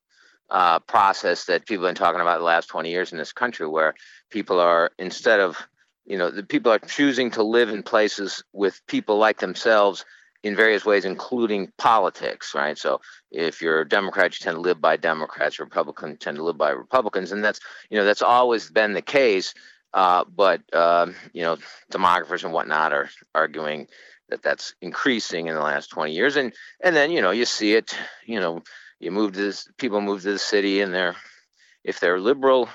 uh, 0.51 0.79
process 0.79 1.45
that 1.45 1.65
people 1.65 1.85
have 1.85 1.95
been 1.95 2.03
talking 2.03 2.21
about 2.21 2.39
the 2.39 2.45
last 2.45 2.67
20 2.67 2.89
years 2.89 3.11
in 3.11 3.17
this 3.17 3.33
country, 3.33 3.67
where 3.67 3.93
people 4.29 4.59
are 4.59 4.91
instead 4.97 5.39
of 5.39 5.57
you 6.05 6.17
know 6.17 6.31
the 6.31 6.43
people 6.43 6.71
are 6.71 6.79
choosing 6.79 7.31
to 7.31 7.43
live 7.43 7.69
in 7.69 7.83
places 7.83 8.43
with 8.53 8.81
people 8.87 9.17
like 9.17 9.39
themselves 9.39 10.05
in 10.43 10.55
various 10.55 10.85
ways, 10.85 11.05
including 11.05 11.71
politics, 11.77 12.53
right? 12.55 12.77
So 12.77 13.01
if 13.31 13.61
you're 13.61 13.81
a 13.81 13.87
Democrat, 13.87 14.31
you 14.31 14.43
tend 14.43 14.55
to 14.55 14.61
live 14.61 14.79
by 14.79 14.95
Democrats. 14.95 15.59
Republicans 15.59 16.17
tend 16.19 16.37
to 16.37 16.43
live 16.43 16.57
by 16.57 16.69
Republicans, 16.69 17.31
and 17.31 17.43
that's 17.43 17.59
you 17.89 17.97
know 17.97 18.05
that's 18.05 18.21
always 18.21 18.69
been 18.69 18.93
the 18.93 19.01
case. 19.01 19.53
Uh, 19.93 20.23
but 20.23 20.61
uh, 20.73 21.07
you 21.33 21.41
know, 21.41 21.57
demographers 21.91 22.43
and 22.43 22.53
whatnot 22.53 22.93
are 22.93 23.09
arguing 23.33 23.87
that 24.29 24.43
that's 24.43 24.75
increasing 24.81 25.47
in 25.47 25.55
the 25.55 25.61
last 25.61 25.89
20 25.89 26.13
years, 26.13 26.35
and 26.35 26.53
and 26.81 26.95
then 26.95 27.11
you 27.11 27.21
know 27.21 27.31
you 27.31 27.45
see 27.45 27.73
it, 27.73 27.95
you 28.25 28.39
know, 28.39 28.61
you 28.99 29.11
move 29.11 29.33
to 29.33 29.39
this, 29.39 29.67
people 29.77 30.01
move 30.01 30.21
to 30.23 30.31
the 30.33 30.39
city 30.39 30.81
and 30.81 30.93
they're 30.93 31.15
if 31.83 31.99
they're 31.99 32.19
liberal 32.19 32.69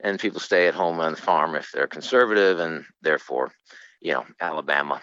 and 0.00 0.20
people 0.20 0.40
stay 0.40 0.68
at 0.68 0.74
home 0.74 1.00
on 1.00 1.12
the 1.12 1.20
farm 1.20 1.54
if 1.54 1.70
they're 1.72 1.86
conservative 1.86 2.58
and 2.58 2.84
therefore 3.02 3.50
you 4.00 4.12
know 4.12 4.24
alabama 4.40 5.00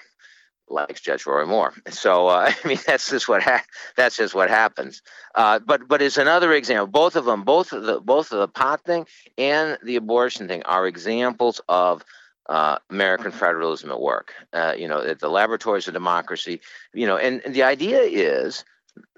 likes 0.70 1.02
judge 1.02 1.26
roy 1.26 1.46
moore 1.46 1.74
so 1.90 2.28
uh, 2.28 2.52
i 2.64 2.68
mean 2.68 2.78
that's 2.86 3.10
just 3.10 3.28
what 3.28 3.42
ha- 3.42 3.64
that's 3.98 4.18
just 4.18 4.36
what 4.36 4.50
happens 4.50 5.02
uh, 5.36 5.60
but 5.60 5.88
but 5.88 6.02
it's 6.02 6.18
another 6.18 6.54
example 6.54 6.88
both 6.88 7.16
of 7.16 7.26
them 7.26 7.44
both 7.44 7.74
of 7.74 7.84
the 7.84 8.00
both 8.00 8.32
of 8.32 8.40
the 8.40 8.48
pot 8.48 8.82
thing 8.86 9.06
and 9.38 9.78
the 9.84 9.96
abortion 9.96 10.48
thing 10.48 10.64
are 10.64 10.88
examples 10.88 11.60
of 11.68 12.04
uh, 12.50 12.78
American 12.90 13.32
federalism 13.32 13.90
at 13.90 14.02
work. 14.02 14.34
Uh, 14.52 14.74
you 14.78 14.86
know, 14.86 15.14
the 15.14 15.30
laboratories 15.30 15.88
of 15.88 15.94
democracy. 15.94 16.60
You 16.94 17.08
know, 17.08 17.16
and, 17.16 17.42
and 17.46 17.56
the 17.56 17.64
idea 17.64 18.02
is 18.02 18.66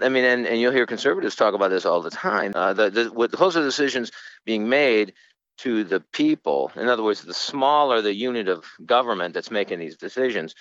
I 0.01 0.09
mean, 0.09 0.23
and, 0.25 0.47
and 0.47 0.59
you'll 0.59 0.71
hear 0.71 0.85
conservatives 0.85 1.35
talk 1.35 1.53
about 1.53 1.69
this 1.69 1.85
all 1.85 2.01
the 2.01 2.09
time. 2.09 2.53
Uh, 2.55 2.73
the, 2.73 2.89
the, 2.89 3.11
with 3.11 3.31
the 3.31 3.61
decisions 3.61 4.11
being 4.45 4.69
made 4.69 5.13
to 5.59 5.83
the 5.83 6.01
people, 6.11 6.71
in 6.75 6.87
other 6.89 7.03
words, 7.03 7.21
the 7.21 7.33
smaller 7.33 8.01
the 8.01 8.13
unit 8.13 8.47
of 8.47 8.65
government 8.85 9.33
that's 9.33 9.51
making 9.51 9.79
these 9.79 9.97
decisions, 9.97 10.53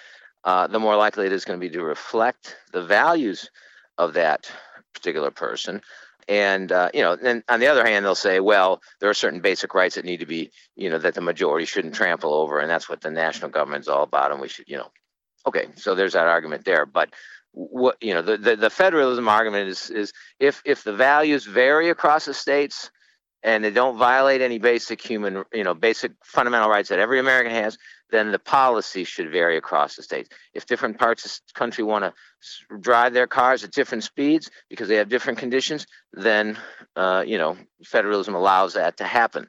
uh, 0.44 0.66
the 0.66 0.78
more 0.78 0.96
likely 0.96 1.26
it 1.26 1.32
is 1.32 1.44
going 1.44 1.58
to 1.58 1.66
be 1.66 1.72
to 1.72 1.82
reflect 1.82 2.56
the 2.72 2.84
values 2.84 3.50
of 3.98 4.14
that 4.14 4.50
particular 4.92 5.30
person. 5.30 5.80
And 6.28 6.70
uh, 6.72 6.90
you 6.94 7.02
know, 7.02 7.16
then 7.16 7.42
on 7.48 7.60
the 7.60 7.66
other 7.66 7.84
hand, 7.84 8.04
they'll 8.04 8.14
say, 8.14 8.40
well, 8.40 8.80
there 9.00 9.10
are 9.10 9.14
certain 9.14 9.40
basic 9.40 9.74
rights 9.74 9.96
that 9.96 10.04
need 10.04 10.20
to 10.20 10.26
be, 10.26 10.50
you 10.74 10.88
know, 10.90 10.98
that 10.98 11.14
the 11.14 11.20
majority 11.20 11.66
shouldn't 11.66 11.94
trample 11.94 12.32
over, 12.32 12.60
and 12.60 12.70
that's 12.70 12.88
what 12.88 13.00
the 13.00 13.10
national 13.10 13.50
government's 13.50 13.88
all 13.88 14.04
about, 14.04 14.32
and 14.32 14.40
we 14.40 14.48
should, 14.48 14.68
you 14.68 14.78
know, 14.78 14.90
okay. 15.46 15.66
So 15.76 15.94
there's 15.94 16.14
that 16.14 16.26
argument 16.26 16.64
there, 16.64 16.86
but 16.86 17.10
what 17.54 17.96
you 18.00 18.12
know 18.12 18.22
the, 18.22 18.36
the, 18.36 18.56
the, 18.56 18.70
federalism 18.70 19.28
argument 19.28 19.68
is 19.68 19.88
is 19.90 20.12
if 20.40 20.60
if 20.64 20.82
the 20.82 20.92
values 20.92 21.46
vary 21.46 21.88
across 21.88 22.24
the 22.24 22.34
states 22.34 22.90
and 23.44 23.62
they 23.62 23.70
don't 23.70 23.98
violate 23.98 24.40
any 24.40 24.58
basic 24.58 25.02
human, 25.02 25.44
you 25.52 25.62
know, 25.62 25.74
basic 25.74 26.12
fundamental 26.24 26.70
rights 26.70 26.88
that 26.88 26.98
every 26.98 27.20
American 27.20 27.52
has, 27.52 27.76
then 28.10 28.32
the 28.32 28.38
policy 28.38 29.04
should 29.04 29.30
vary 29.30 29.58
across 29.58 29.96
the 29.96 30.02
states. 30.02 30.30
If 30.54 30.64
different 30.64 30.98
parts 30.98 31.26
of 31.26 31.32
the 31.32 31.58
country 31.58 31.84
want 31.84 32.04
to 32.04 32.78
drive 32.78 33.12
their 33.12 33.26
cars 33.26 33.62
at 33.62 33.72
different 33.72 34.02
speeds 34.02 34.50
because 34.70 34.88
they 34.88 34.96
have 34.96 35.10
different 35.10 35.38
conditions, 35.38 35.86
then, 36.14 36.56
uh, 36.96 37.22
you 37.26 37.36
know, 37.36 37.58
federalism 37.84 38.34
allows 38.34 38.74
that 38.74 38.96
to 38.96 39.04
happen. 39.04 39.46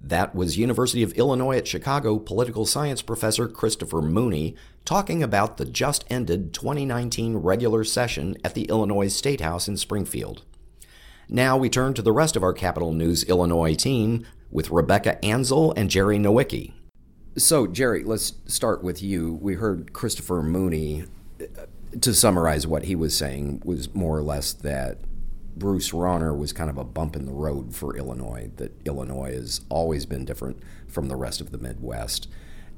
That 0.00 0.34
was 0.34 0.58
University 0.58 1.02
of 1.02 1.12
Illinois 1.14 1.56
at 1.56 1.66
Chicago 1.66 2.18
political 2.18 2.66
science 2.66 3.02
professor 3.02 3.48
Christopher 3.48 4.02
Mooney 4.02 4.54
talking 4.84 5.22
about 5.22 5.56
the 5.56 5.64
just 5.64 6.04
ended 6.08 6.52
2019 6.52 7.36
regular 7.38 7.82
session 7.82 8.36
at 8.44 8.54
the 8.54 8.64
Illinois 8.64 9.08
State 9.08 9.40
House 9.40 9.68
in 9.68 9.76
Springfield. 9.76 10.42
Now 11.28 11.56
we 11.56 11.68
turn 11.68 11.94
to 11.94 12.02
the 12.02 12.12
rest 12.12 12.36
of 12.36 12.42
our 12.42 12.52
Capitol 12.52 12.92
News 12.92 13.24
Illinois 13.24 13.74
team 13.74 14.24
with 14.50 14.70
Rebecca 14.70 15.18
Anzel 15.22 15.72
and 15.76 15.90
Jerry 15.90 16.18
Nowicki. 16.18 16.72
So, 17.36 17.66
Jerry, 17.66 18.04
let's 18.04 18.34
start 18.46 18.82
with 18.82 19.02
you. 19.02 19.34
We 19.42 19.54
heard 19.54 19.92
Christopher 19.92 20.42
Mooney. 20.42 21.04
Uh, 21.40 21.66
to 22.00 22.12
summarize 22.12 22.66
what 22.66 22.84
he 22.84 22.94
was 22.94 23.16
saying, 23.16 23.62
was 23.64 23.94
more 23.94 24.18
or 24.18 24.22
less 24.22 24.52
that 24.52 24.98
Bruce 25.56 25.90
Rauner 25.90 26.36
was 26.36 26.52
kind 26.52 26.68
of 26.68 26.76
a 26.76 26.84
bump 26.84 27.16
in 27.16 27.24
the 27.24 27.32
road 27.32 27.74
for 27.74 27.96
Illinois, 27.96 28.50
that 28.56 28.72
Illinois 28.86 29.32
has 29.32 29.62
always 29.70 30.04
been 30.04 30.24
different 30.24 30.58
from 30.86 31.08
the 31.08 31.16
rest 31.16 31.40
of 31.40 31.50
the 31.50 31.58
Midwest. 31.58 32.28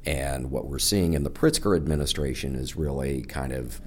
And 0.06 0.50
what 0.50 0.66
we're 0.66 0.78
seeing 0.78 1.14
in 1.14 1.24
the 1.24 1.30
Pritzker 1.30 1.76
administration 1.76 2.54
is 2.54 2.76
really 2.76 3.22
kind 3.22 3.52
of 3.52 3.80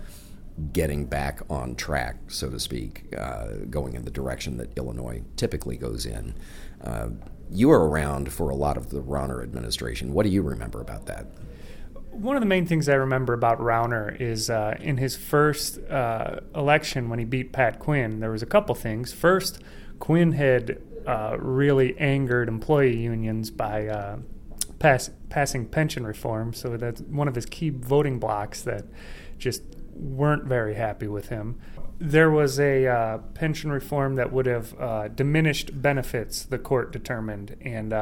getting 0.74 1.05
back 1.05 1.41
on 1.50 1.75
track, 1.75 2.17
so 2.27 2.50
to 2.50 2.60
speak, 2.60 3.15
uh, 3.17 3.53
going 3.69 3.95
in 3.95 4.03
the 4.03 4.12
direction 4.12 4.57
that 4.57 4.77
Illinois 4.77 5.24
typically 5.38 5.77
goes 5.77 6.05
in. 6.05 6.36
Uh, 6.83 7.10
you 7.50 7.69
were 7.69 7.89
around 7.89 8.31
for 8.31 8.50
a 8.50 8.55
lot 8.55 8.77
of 8.77 8.89
the 8.89 9.01
Rauner 9.01 9.41
administration. 9.41 10.13
What 10.13 10.24
do 10.24 10.29
you 10.29 10.41
remember 10.41 10.81
about 10.81 11.05
that? 11.05 11.27
One 12.12 12.36
of 12.36 12.41
the 12.41 12.48
main 12.48 12.65
things 12.65 12.89
I 12.89 12.96
remember 12.96 13.34
about 13.34 13.60
Rauner 13.60 14.20
is 14.20 14.50
uh, 14.50 14.77
in 14.82 14.98
his 14.98 15.15
first 15.15 15.80
uh, 15.89 16.41
election 16.53 17.08
when 17.08 17.20
he 17.20 17.25
beat 17.25 17.53
Pat 17.53 17.80
Quinn, 17.80 18.20
there 18.20 18.32
was 18.32 18.44
a 18.44 18.46
couple 18.46 18.75
things. 18.75 19.13
First, 19.13 19.60
Quinn 20.00 20.34
had 20.34 20.82
uh, 21.08 21.38
really 21.39 21.98
angered 21.98 22.50
employee 22.50 22.98
unions 22.98 23.50
by 23.50 23.88
uh, 23.88 24.18
pass, 24.77 25.10
passing 25.30 25.65
pension 25.65 26.06
reform, 26.06 26.53
so 26.53 26.75
that's 26.75 27.00
one 27.01 27.30
of 27.30 27.36
his 27.36 27.46
key 27.46 27.70
voting 27.70 28.20
blocks 28.20 28.62
that 28.63 28.84
just 29.38 29.63
weren't 29.96 30.44
very 30.44 30.75
happy 30.75 31.08
with 31.08 31.30
him. 31.30 31.60
There 31.98 32.30
was 32.30 32.60
a 32.60 32.88
uh, 32.88 33.18
pension 33.36 33.72
reform 33.72 34.15
that 34.15 34.34
would 34.34 34.48
have 34.48 34.80
uh, 34.80 35.08
diminished 35.08 35.82
benefits, 35.82 36.44
the 36.44 36.60
court 36.60 36.91
determined, 36.91 37.56
and 37.62 37.94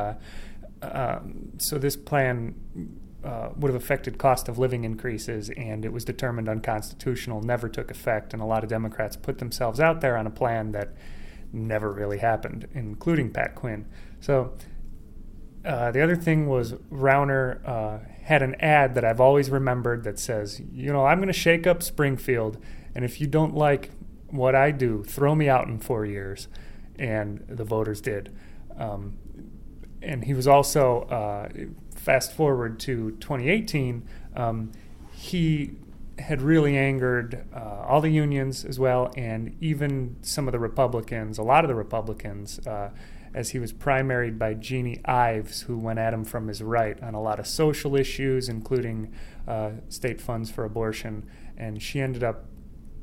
um, 0.82 1.52
so 1.60 1.78
this 1.78 1.96
plan 1.96 2.56
uh, 3.24 3.50
would 3.56 3.72
have 3.72 3.82
affected 3.82 4.18
cost 4.18 4.48
of 4.48 4.58
living 4.58 4.84
increases, 4.84 5.50
and 5.52 5.86
it 5.86 5.92
was 5.92 6.06
determined 6.06 6.48
unconstitutional, 6.48 7.42
never 7.42 7.68
took 7.68 7.92
effect, 7.92 8.34
and 8.34 8.42
a 8.42 8.46
lot 8.46 8.64
of 8.64 8.70
Democrats 8.70 9.16
put 9.16 9.40
themselves 9.40 9.80
out 9.80 10.02
there 10.02 10.18
on 10.18 10.26
a 10.26 10.30
plan 10.30 10.72
that 10.72 10.90
never 11.52 11.92
really 11.92 12.20
happened, 12.20 12.68
including 12.74 13.32
Pat 13.32 13.56
Quinn. 13.56 13.86
So 14.20 14.54
uh, 15.66 15.92
the 15.92 16.02
other 16.02 16.16
thing 16.16 16.48
was 16.48 16.74
Rauner 16.92 17.68
uh, 17.68 18.00
had 18.24 18.42
an 18.42 18.56
ad 18.60 18.96
that 18.96 19.04
I've 19.04 19.20
always 19.20 19.50
remembered 19.50 20.04
that 20.04 20.20
says, 20.20 20.62
you 20.72 20.92
know, 20.94 21.06
I'm 21.06 21.18
going 21.18 21.28
to 21.28 21.34
shake 21.34 21.68
up 21.68 21.84
Springfield, 21.84 22.58
and 22.96 23.04
if 23.04 23.20
you 23.20 23.28
don't 23.28 23.56
like 23.56 23.92
what 24.28 24.56
I 24.56 24.72
do, 24.72 25.04
throw 25.04 25.36
me 25.36 25.50
out 25.50 25.68
in 25.68 25.80
four 25.80 26.06
years. 26.06 26.48
And 26.98 27.46
the 27.48 27.64
voters 27.64 28.02
did. 28.02 28.36
Um, 28.78 29.18
and 30.02 30.26
he 30.26 30.34
was 30.34 30.48
also, 30.48 31.04
uh, 31.04 31.48
fast 32.00 32.34
forward 32.34 32.80
to 32.80 33.12
2018, 33.20 34.08
um, 34.36 34.72
he 35.12 35.72
had 36.18 36.42
really 36.42 36.78
angered 36.78 37.46
uh, 37.54 37.86
all 37.88 38.02
the 38.02 38.10
unions 38.10 38.66
as 38.66 38.80
well, 38.80 39.12
and 39.16 39.56
even 39.62 40.16
some 40.22 40.48
of 40.48 40.52
the 40.52 40.60
Republicans, 40.60 41.38
a 41.38 41.44
lot 41.44 41.64
of 41.64 41.68
the 41.68 41.76
Republicans 41.76 42.60
uh, 42.68 42.90
as 43.34 43.52
he 43.52 43.60
was 43.60 43.72
primaried 43.72 44.38
by 44.38 44.54
Jeanne 44.54 45.00
Ives, 45.06 45.62
who 45.62 45.78
went 45.78 46.00
at 46.00 46.14
him 46.14 46.26
from 46.26 46.48
his 46.48 46.64
right 46.64 47.02
on 47.04 47.14
a 47.14 47.22
lot 47.22 47.40
of 47.40 47.48
social 47.48 47.96
issues, 47.96 48.50
including 48.50 49.14
uh, 49.48 49.72
state 49.88 50.20
funds 50.20 50.50
for 50.50 50.64
abortion. 50.64 51.30
And 51.58 51.82
she 51.82 52.02
ended 52.02 52.24
up 52.24 52.46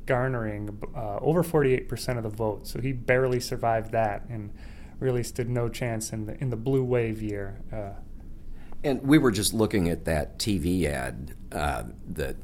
garnering 0.05 0.81
uh, 0.95 1.17
over 1.17 1.43
48% 1.43 2.17
of 2.17 2.23
the 2.23 2.29
vote. 2.29 2.67
So 2.67 2.81
he 2.81 2.91
barely 2.91 3.39
survived 3.39 3.91
that 3.91 4.25
and 4.29 4.53
really 4.99 5.23
stood 5.23 5.49
no 5.49 5.69
chance 5.69 6.11
in 6.11 6.25
the, 6.25 6.37
in 6.41 6.49
the 6.49 6.57
blue 6.57 6.83
wave 6.83 7.21
year. 7.21 7.61
And 8.83 9.01
we 9.01 9.17
were 9.17 9.31
just 9.31 9.53
looking 9.53 9.89
at 9.89 10.05
that 10.05 10.39
TV 10.39 10.85
ad 10.85 11.35
uh, 11.51 11.83
that 12.07 12.35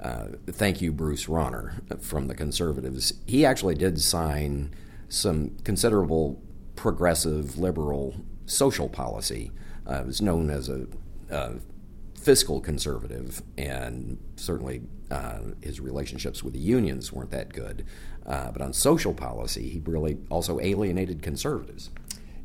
uh, 0.00 0.26
thank 0.46 0.80
you, 0.82 0.92
Bruce 0.92 1.26
Rauner 1.26 2.02
from 2.02 2.28
the 2.28 2.34
Conservatives. 2.34 3.14
He 3.26 3.44
actually 3.44 3.74
did 3.74 4.00
sign 4.00 4.74
some 5.08 5.56
considerable 5.64 6.40
progressive 6.74 7.58
liberal 7.58 8.14
social 8.44 8.88
policy. 8.88 9.52
Uh, 9.86 10.02
was 10.04 10.20
known 10.20 10.50
as 10.50 10.68
a, 10.68 10.86
a, 11.30 11.52
fiscal 12.20 12.60
conservative, 12.60 13.40
and 13.56 14.18
certainly 14.34 14.82
uh, 15.12 15.38
his 15.62 15.78
relationships 15.78 16.42
with 16.42 16.52
the 16.52 16.58
unions 16.58 17.12
weren't 17.12 17.30
that 17.30 17.52
good. 17.52 17.86
Uh, 18.26 18.50
but 18.50 18.60
on 18.60 18.72
social 18.72 19.14
policy, 19.14 19.68
he 19.68 19.80
really 19.86 20.18
also 20.28 20.58
alienated 20.58 21.22
conservatives. 21.22 21.90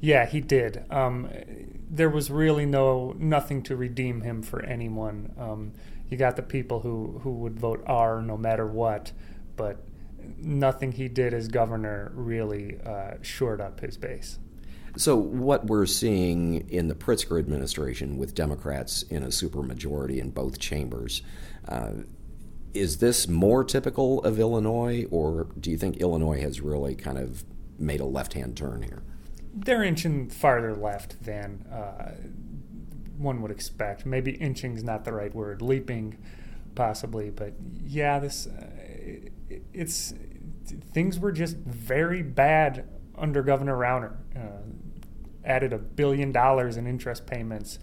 Yeah, 0.02 0.26
he 0.26 0.42
did. 0.42 0.84
Um, 0.90 1.30
there 1.90 2.10
was 2.10 2.32
really 2.32 2.66
no 2.66 3.16
nothing 3.18 3.62
to 3.64 3.76
redeem 3.76 4.22
him 4.22 4.42
for 4.42 4.64
anyone. 4.64 5.32
Um, 5.38 5.74
you 6.10 6.18
got 6.18 6.36
the 6.36 6.42
people 6.42 6.82
who, 6.82 7.22
who 7.24 7.32
would 7.36 7.60
vote 7.60 7.84
R 7.86 8.22
no 8.22 8.36
matter 8.36 8.66
what, 8.66 9.12
but 9.56 9.86
nothing 10.38 10.92
he 10.92 11.08
did 11.08 11.34
as 11.34 11.48
governor 11.48 12.12
really 12.16 12.80
uh, 12.86 13.12
shored 13.22 13.62
up 13.62 13.80
his 13.80 13.96
base. 13.96 14.40
So, 14.98 15.16
what 15.16 15.68
we're 15.68 15.86
seeing 15.86 16.70
in 16.70 16.90
the 16.90 16.96
Pritzker 16.96 17.40
administration 17.40 18.18
with 18.18 18.36
Democrats 18.36 19.04
in 19.04 19.24
a 19.24 19.28
supermajority 19.28 20.18
in 20.18 20.32
both 20.32 20.60
chambers, 20.60 21.22
uh, 21.68 21.92
is 22.74 22.98
this 22.98 23.28
more 23.28 23.64
typical 23.64 24.22
of 24.24 24.38
Illinois, 24.38 25.06
or 25.10 25.48
do 25.58 25.72
you 25.72 25.78
think 25.78 25.98
Illinois 25.98 26.42
has 26.42 26.60
really 26.60 26.96
kind 26.96 27.18
of 27.18 27.46
made 27.80 28.02
a 28.02 28.06
left 28.06 28.34
hand 28.34 28.58
turn 28.58 28.82
here? 28.82 29.04
They're 29.54 29.84
inching 29.84 30.30
farther 30.30 30.74
left 30.74 31.24
than 31.24 31.66
uh, 31.72 32.14
one 33.18 33.42
would 33.42 33.52
expect. 33.52 34.06
Maybe 34.06 34.32
inching 34.32 34.76
is 34.76 34.84
not 34.84 35.06
the 35.06 35.14
right 35.14 35.34
word, 35.34 35.62
leaping 35.62 36.18
possibly, 36.76 37.30
but 37.30 37.54
yeah, 37.84 38.20
this. 38.20 38.48
Uh, 38.48 38.68
it's 39.74 40.14
things 40.94 41.20
were 41.20 41.32
just 41.32 41.58
very 41.58 42.22
bad 42.22 42.88
under 43.18 43.44
Governor 43.44 43.78
Rauner. 43.78 44.16
Uh, 44.36 44.62
added 45.44 45.74
a 45.74 45.78
billion 45.78 46.32
dollars 46.32 46.78
in 46.78 46.88
interest 46.88 47.26
payments 47.26 47.80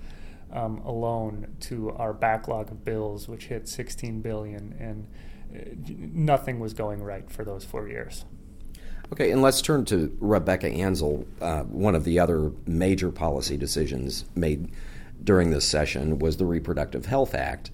um, 0.52 0.78
alone 0.78 1.56
to 1.60 1.90
our 1.92 2.12
backlog 2.12 2.70
of 2.70 2.84
bills, 2.84 3.28
which 3.28 3.46
hit 3.46 3.68
16 3.68 4.20
billion, 4.20 4.74
and 4.78 5.08
uh, 5.54 5.96
nothing 5.98 6.60
was 6.60 6.72
going 6.72 7.02
right 7.02 7.30
for 7.30 7.44
those 7.44 7.64
four 7.64 7.88
years. 7.88 8.24
Okay, 9.12 9.30
and 9.30 9.40
let's 9.40 9.62
turn 9.62 9.84
to 9.86 10.14
Rebecca 10.20 10.70
Anzel. 10.70 11.26
Uh, 11.40 11.62
one 11.62 11.94
of 11.94 12.04
the 12.04 12.18
other 12.18 12.52
major 12.66 13.10
policy 13.10 13.56
decisions 13.56 14.26
made 14.34 14.70
during 15.24 15.50
this 15.50 15.66
session 15.66 16.18
was 16.18 16.36
the 16.36 16.44
Reproductive 16.44 17.06
Health 17.06 17.34
Act. 17.34 17.70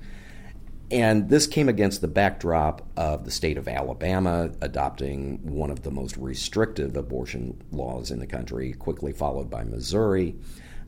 And 0.91 1.29
this 1.29 1.47
came 1.49 1.69
against 1.69 2.03
the 2.03 2.09
backdrop 2.09 2.87
of 2.97 3.25
the 3.25 3.31
state 3.31 3.59
of 3.59 3.67
Alabama 3.67 4.51
adopting 4.61 5.39
one 5.43 5.71
of 5.71 5.83
the 5.83 5.91
most 5.91 6.17
restrictive 6.17 6.97
abortion 6.97 7.61
laws 7.73 8.13
in 8.13 8.21
the 8.21 8.27
country, 8.27 8.73
quickly 8.73 9.13
followed 9.13 9.51
by 9.51 9.65
Missouri. 9.65 10.37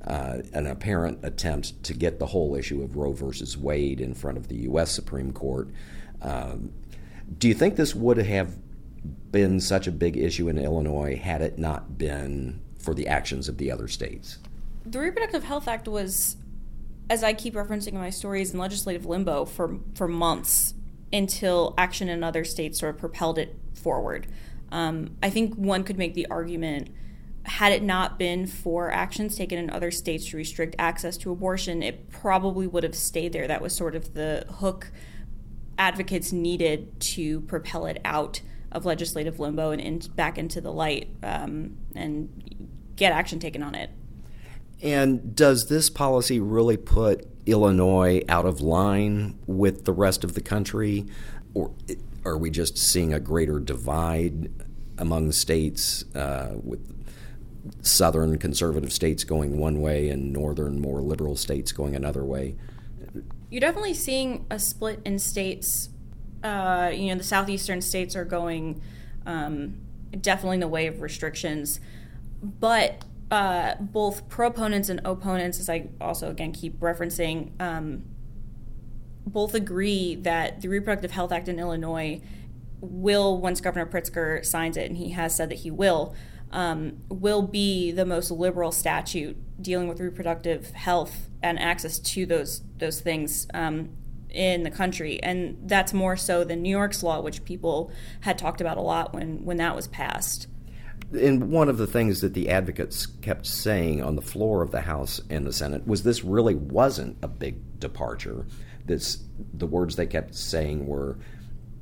Uh, 0.06 0.42
an 0.52 0.68
apparent 0.68 1.18
attempt 1.24 1.82
to 1.82 1.92
get 1.92 2.20
the 2.20 2.26
whole 2.26 2.54
issue 2.54 2.82
of 2.82 2.96
Roe 2.96 3.12
versus 3.12 3.58
Wade 3.58 4.00
in 4.00 4.14
front 4.14 4.38
of 4.38 4.46
the 4.46 4.58
U.S. 4.58 4.92
Supreme 4.92 5.32
Court. 5.32 5.70
Um, 6.22 6.70
do 7.38 7.48
you 7.48 7.54
think 7.54 7.74
this 7.74 7.92
would 7.92 8.18
have 8.18 8.56
been 9.32 9.60
such 9.60 9.86
a 9.86 9.92
big 9.92 10.16
issue 10.16 10.48
in 10.48 10.58
Illinois 10.58 11.16
had 11.16 11.42
it 11.42 11.58
not 11.58 11.98
been 11.98 12.60
for 12.78 12.94
the 12.94 13.08
actions 13.08 13.48
of 13.48 13.58
the 13.58 13.70
other 13.70 13.88
states? 13.88 14.38
The 14.84 15.00
Reproductive 15.00 15.44
Health 15.44 15.68
Act 15.68 15.88
was 15.88 16.36
as 17.08 17.22
I 17.22 17.32
keep 17.32 17.54
referencing 17.54 17.88
in 17.88 17.98
my 17.98 18.10
stories 18.10 18.52
in 18.52 18.58
legislative 18.58 19.06
limbo 19.06 19.44
for 19.44 19.78
for 19.94 20.08
months 20.08 20.74
until 21.12 21.74
action 21.78 22.08
in 22.08 22.24
other 22.24 22.44
states 22.44 22.80
sort 22.80 22.94
of 22.94 23.00
propelled 23.00 23.38
it 23.38 23.56
forward. 23.74 24.26
Um, 24.72 25.16
I 25.22 25.30
think 25.30 25.54
one 25.54 25.84
could 25.84 25.98
make 25.98 26.14
the 26.14 26.26
argument 26.28 26.90
had 27.44 27.72
it 27.72 27.82
not 27.82 28.18
been 28.18 28.46
for 28.46 28.90
actions 28.90 29.36
taken 29.36 29.56
in 29.56 29.70
other 29.70 29.92
states 29.92 30.26
to 30.30 30.36
restrict 30.36 30.74
access 30.80 31.16
to 31.18 31.30
abortion, 31.30 31.80
it 31.80 32.10
probably 32.10 32.66
would 32.66 32.82
have 32.82 32.94
stayed 32.94 33.32
there. 33.32 33.46
That 33.46 33.62
was 33.62 33.74
sort 33.74 33.94
of 33.94 34.14
the 34.14 34.44
hook 34.58 34.90
advocates 35.78 36.32
needed 36.32 36.98
to 37.00 37.42
propel 37.42 37.86
it 37.86 38.00
out 38.04 38.40
of 38.76 38.84
legislative 38.84 39.40
limbo 39.40 39.70
and 39.72 39.80
in, 39.80 39.98
back 40.14 40.38
into 40.38 40.60
the 40.60 40.72
light. 40.72 41.08
Um, 41.22 41.78
and 41.94 42.28
get 42.96 43.12
action 43.12 43.38
taken 43.38 43.62
on 43.62 43.74
it. 43.74 43.90
And 44.82 45.34
does 45.34 45.68
this 45.68 45.88
policy 45.88 46.40
really 46.40 46.76
put 46.76 47.26
Illinois 47.46 48.22
out 48.28 48.44
of 48.44 48.60
line 48.60 49.38
with 49.46 49.84
the 49.84 49.92
rest 49.92 50.24
of 50.24 50.34
the 50.34 50.40
country? 50.40 51.06
Or 51.54 51.72
are 52.24 52.36
we 52.36 52.50
just 52.50 52.76
seeing 52.76 53.14
a 53.14 53.20
greater 53.20 53.58
divide 53.60 54.50
among 54.98 55.32
states 55.32 56.04
uh, 56.14 56.56
with 56.62 56.92
southern 57.82 58.38
conservative 58.38 58.92
states 58.92 59.24
going 59.24 59.58
one 59.58 59.80
way 59.80 60.08
and 60.08 60.32
northern, 60.32 60.80
more 60.80 61.00
liberal 61.00 61.36
states 61.36 61.72
going 61.72 61.94
another 61.94 62.24
way? 62.24 62.56
You're 63.48 63.60
definitely 63.60 63.94
seeing 63.94 64.44
a 64.50 64.58
split 64.58 65.00
in 65.04 65.18
states. 65.18 65.88
Uh, 66.42 66.90
you 66.94 67.08
know, 67.08 67.16
the 67.16 67.24
southeastern 67.24 67.80
states 67.80 68.14
are 68.14 68.24
going 68.24 68.80
um, 69.24 69.78
definitely 70.20 70.56
in 70.56 70.60
the 70.60 70.68
way 70.68 70.86
of 70.86 71.00
restrictions, 71.00 71.80
but 72.42 73.04
uh, 73.30 73.74
both 73.80 74.28
proponents 74.28 74.88
and 74.88 75.00
opponents, 75.04 75.58
as 75.58 75.68
I 75.68 75.88
also 76.00 76.30
again 76.30 76.52
keep 76.52 76.78
referencing, 76.78 77.50
um, 77.60 78.04
both 79.26 79.54
agree 79.54 80.14
that 80.14 80.60
the 80.60 80.68
Reproductive 80.68 81.10
Health 81.10 81.32
Act 81.32 81.48
in 81.48 81.58
Illinois 81.58 82.20
will, 82.80 83.40
once 83.40 83.60
Governor 83.60 83.86
Pritzker 83.86 84.44
signs 84.44 84.76
it, 84.76 84.88
and 84.88 84.96
he 84.96 85.10
has 85.10 85.34
said 85.34 85.48
that 85.48 85.58
he 85.60 85.70
will, 85.70 86.14
um, 86.52 86.98
will 87.08 87.42
be 87.42 87.90
the 87.90 88.06
most 88.06 88.30
liberal 88.30 88.70
statute 88.70 89.36
dealing 89.60 89.88
with 89.88 90.00
reproductive 90.00 90.70
health 90.70 91.28
and 91.42 91.58
access 91.58 91.98
to 91.98 92.26
those 92.26 92.62
those 92.78 93.00
things 93.00 93.46
um, 93.52 93.90
in 94.30 94.62
the 94.62 94.70
country, 94.70 95.22
and 95.22 95.56
that's 95.66 95.92
more 95.92 96.16
so 96.16 96.44
than 96.44 96.62
New 96.62 96.70
York's 96.70 97.02
law, 97.02 97.20
which 97.20 97.44
people 97.44 97.90
had 98.20 98.38
talked 98.38 98.60
about 98.60 98.76
a 98.76 98.82
lot 98.82 99.14
when 99.14 99.44
when 99.44 99.56
that 99.58 99.74
was 99.74 99.86
passed 99.86 100.48
and 101.12 101.50
one 101.50 101.68
of 101.68 101.78
the 101.78 101.86
things 101.86 102.20
that 102.20 102.34
the 102.34 102.48
advocates 102.48 103.06
kept 103.06 103.46
saying 103.46 104.02
on 104.02 104.16
the 104.16 104.22
floor 104.22 104.62
of 104.62 104.70
the 104.70 104.82
House 104.82 105.20
and 105.30 105.46
the 105.46 105.52
Senate 105.52 105.86
was 105.86 106.02
this 106.02 106.24
really 106.24 106.54
wasn't 106.54 107.16
a 107.22 107.28
big 107.28 107.78
departure. 107.78 108.46
This 108.84 109.22
the 109.54 109.66
words 109.66 109.96
they 109.96 110.06
kept 110.06 110.34
saying 110.34 110.86
were 110.86 111.18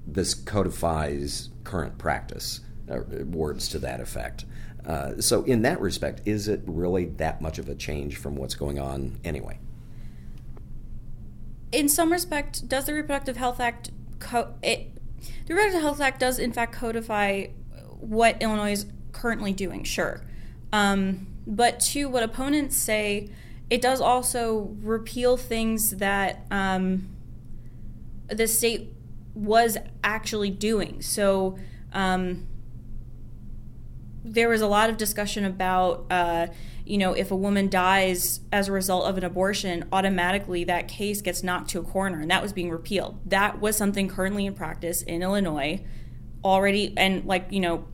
this 0.07 0.35
codifies 0.35 1.51
current 1.65 1.97
practice, 1.97 2.61
uh, 2.91 3.01
words 3.25 3.69
to 3.69 3.79
that 3.79 4.01
effect. 4.01 4.45
Uh, 4.87 5.19
so, 5.21 5.43
in 5.45 5.63
that 5.63 5.81
respect, 5.81 6.21
is 6.27 6.47
it 6.47 6.61
really 6.67 7.07
that 7.07 7.41
much 7.41 7.59
of 7.59 7.71
a 7.71 7.75
change 7.75 8.17
from 8.19 8.37
what's 8.37 8.55
going 8.55 8.79
on 8.79 9.19
anyway? 9.25 9.59
In 11.75 11.89
some 11.89 12.13
respect, 12.13 12.69
does 12.69 12.85
the 12.87 12.95
Reproductive 12.95 13.37
Health 13.37 13.59
Act 13.59 13.91
co- 14.21 14.55
it, 14.63 14.93
the 15.47 15.55
Reproductive 15.55 15.83
Health 15.83 16.01
Act 16.01 16.21
does 16.21 16.39
in 16.39 16.53
fact 16.53 16.73
codify 16.73 17.47
what 17.99 18.41
Illinois 18.41 18.73
is 18.73 18.87
currently 19.13 19.53
doing, 19.53 19.83
sure. 19.83 20.23
Um, 20.73 21.27
but 21.47 21.81
to 21.81 22.09
what 22.09 22.23
opponents 22.23 22.77
say, 22.77 23.31
it 23.71 23.83
does 23.83 24.01
also 24.01 24.77
repeal 24.83 25.37
things 25.37 25.97
that 25.97 26.47
um, 26.51 27.09
the 28.29 28.47
state 28.47 28.93
was 29.35 29.77
actually 30.05 30.51
doing. 30.51 31.03
So 31.03 31.59
um, 31.93 32.47
there 34.25 34.49
was 34.49 34.61
a 34.61 34.69
lot 34.69 34.91
of 34.91 34.97
discussion 34.97 35.45
about, 35.45 36.07
uh, 36.11 36.47
you 36.87 36.99
know, 36.99 37.13
if 37.13 37.31
a 37.31 37.37
woman 37.37 37.69
dies 37.69 38.41
as 38.53 38.69
a 38.69 38.73
result 38.73 39.07
of 39.07 39.17
an 39.17 39.25
abortion, 39.25 39.87
automatically 39.93 40.65
that 40.65 40.87
case 40.87 41.23
gets 41.23 41.43
knocked 41.43 41.71
to 41.71 41.81
a 41.81 41.83
corner, 41.83 42.21
and 42.21 42.31
that 42.31 42.43
was 42.43 42.53
being 42.53 42.71
repealed. 42.71 43.19
That 43.27 43.61
was 43.61 43.77
something 43.77 44.09
currently 44.09 44.45
in 44.47 44.55
practice 44.55 45.03
in 45.03 45.23
Illinois 45.23 45.83
already, 46.45 46.93
and 46.97 47.25
like, 47.25 47.47
you 47.51 47.61
know, 47.61 47.87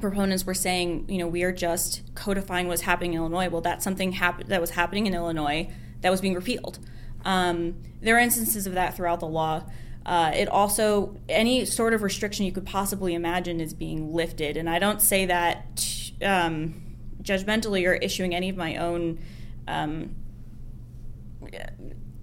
proponents 0.00 0.44
were 0.44 0.54
saying, 0.54 1.06
you 1.08 1.18
know, 1.18 1.26
we 1.26 1.42
are 1.42 1.52
just 1.52 2.02
codifying 2.14 2.68
what's 2.68 2.82
happening 2.82 3.14
in 3.14 3.18
Illinois. 3.18 3.48
Well, 3.48 3.62
that's 3.62 3.84
something 3.84 4.12
hap- 4.12 4.44
that 4.44 4.60
was 4.60 4.70
happening 4.70 5.06
in 5.06 5.14
Illinois 5.14 5.70
that 6.00 6.10
was 6.10 6.20
being 6.20 6.34
repealed. 6.34 6.78
Um, 7.24 7.76
there 8.00 8.16
are 8.16 8.20
instances 8.20 8.66
of 8.66 8.74
that 8.74 8.96
throughout 8.96 9.20
the 9.20 9.26
law. 9.26 9.64
Uh, 10.06 10.32
it 10.34 10.48
also, 10.48 11.16
any 11.28 11.64
sort 11.64 11.92
of 11.94 12.02
restriction 12.02 12.46
you 12.46 12.52
could 12.52 12.66
possibly 12.66 13.14
imagine 13.14 13.60
is 13.60 13.74
being 13.74 14.12
lifted. 14.14 14.56
And 14.56 14.70
I 14.70 14.78
don't 14.78 15.02
say 15.02 15.26
that 15.26 15.84
um, 16.22 16.87
judgmentally 17.22 17.86
or 17.86 17.94
issuing 17.94 18.34
any 18.34 18.48
of 18.48 18.56
my 18.56 18.76
own 18.76 19.18
um, 19.66 20.14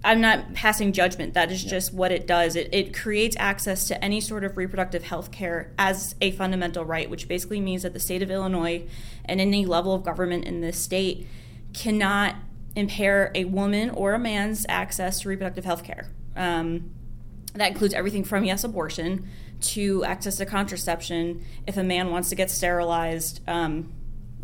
I'm 0.06 0.20
not 0.20 0.54
passing 0.54 0.92
judgment. 0.92 1.34
That 1.34 1.50
is 1.50 1.64
just 1.64 1.92
what 1.92 2.12
it 2.12 2.28
does. 2.28 2.54
It, 2.54 2.68
it 2.72 2.94
creates 2.94 3.34
access 3.40 3.88
to 3.88 4.04
any 4.04 4.20
sort 4.20 4.44
of 4.44 4.56
reproductive 4.56 5.02
health 5.02 5.32
care 5.32 5.72
as 5.78 6.14
a 6.20 6.30
fundamental 6.30 6.84
right, 6.84 7.10
which 7.10 7.26
basically 7.26 7.60
means 7.60 7.82
that 7.82 7.92
the 7.92 7.98
state 7.98 8.22
of 8.22 8.30
Illinois 8.30 8.84
and 9.24 9.40
any 9.40 9.66
level 9.66 9.94
of 9.94 10.04
government 10.04 10.44
in 10.44 10.60
this 10.60 10.78
state 10.78 11.26
cannot 11.72 12.36
impair 12.76 13.32
a 13.34 13.46
woman 13.46 13.90
or 13.90 14.14
a 14.14 14.18
man's 14.18 14.64
access 14.68 15.20
to 15.20 15.28
reproductive 15.28 15.64
health 15.64 15.82
care. 15.82 16.08
Um, 16.36 16.92
that 17.54 17.72
includes 17.72 17.92
everything 17.92 18.22
from, 18.22 18.44
yes, 18.44 18.62
abortion 18.62 19.28
to 19.60 20.04
access 20.04 20.36
to 20.36 20.46
contraception. 20.46 21.44
If 21.66 21.76
a 21.76 21.82
man 21.82 22.12
wants 22.12 22.28
to 22.28 22.36
get 22.36 22.48
sterilized, 22.48 23.40
um, 23.48 23.92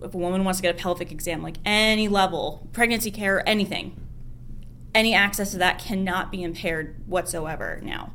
if 0.04 0.14
a 0.14 0.18
woman 0.18 0.44
wants 0.44 0.58
to 0.60 0.62
get 0.62 0.74
a 0.74 0.78
pelvic 0.78 1.10
exam, 1.10 1.42
like 1.42 1.56
any 1.64 2.08
level, 2.08 2.68
pregnancy 2.72 3.10
care, 3.10 3.46
anything 3.48 4.02
any 4.94 5.14
access 5.14 5.52
to 5.52 5.58
that 5.58 5.78
cannot 5.78 6.30
be 6.30 6.42
impaired 6.42 6.96
whatsoever 7.06 7.80
now. 7.82 8.12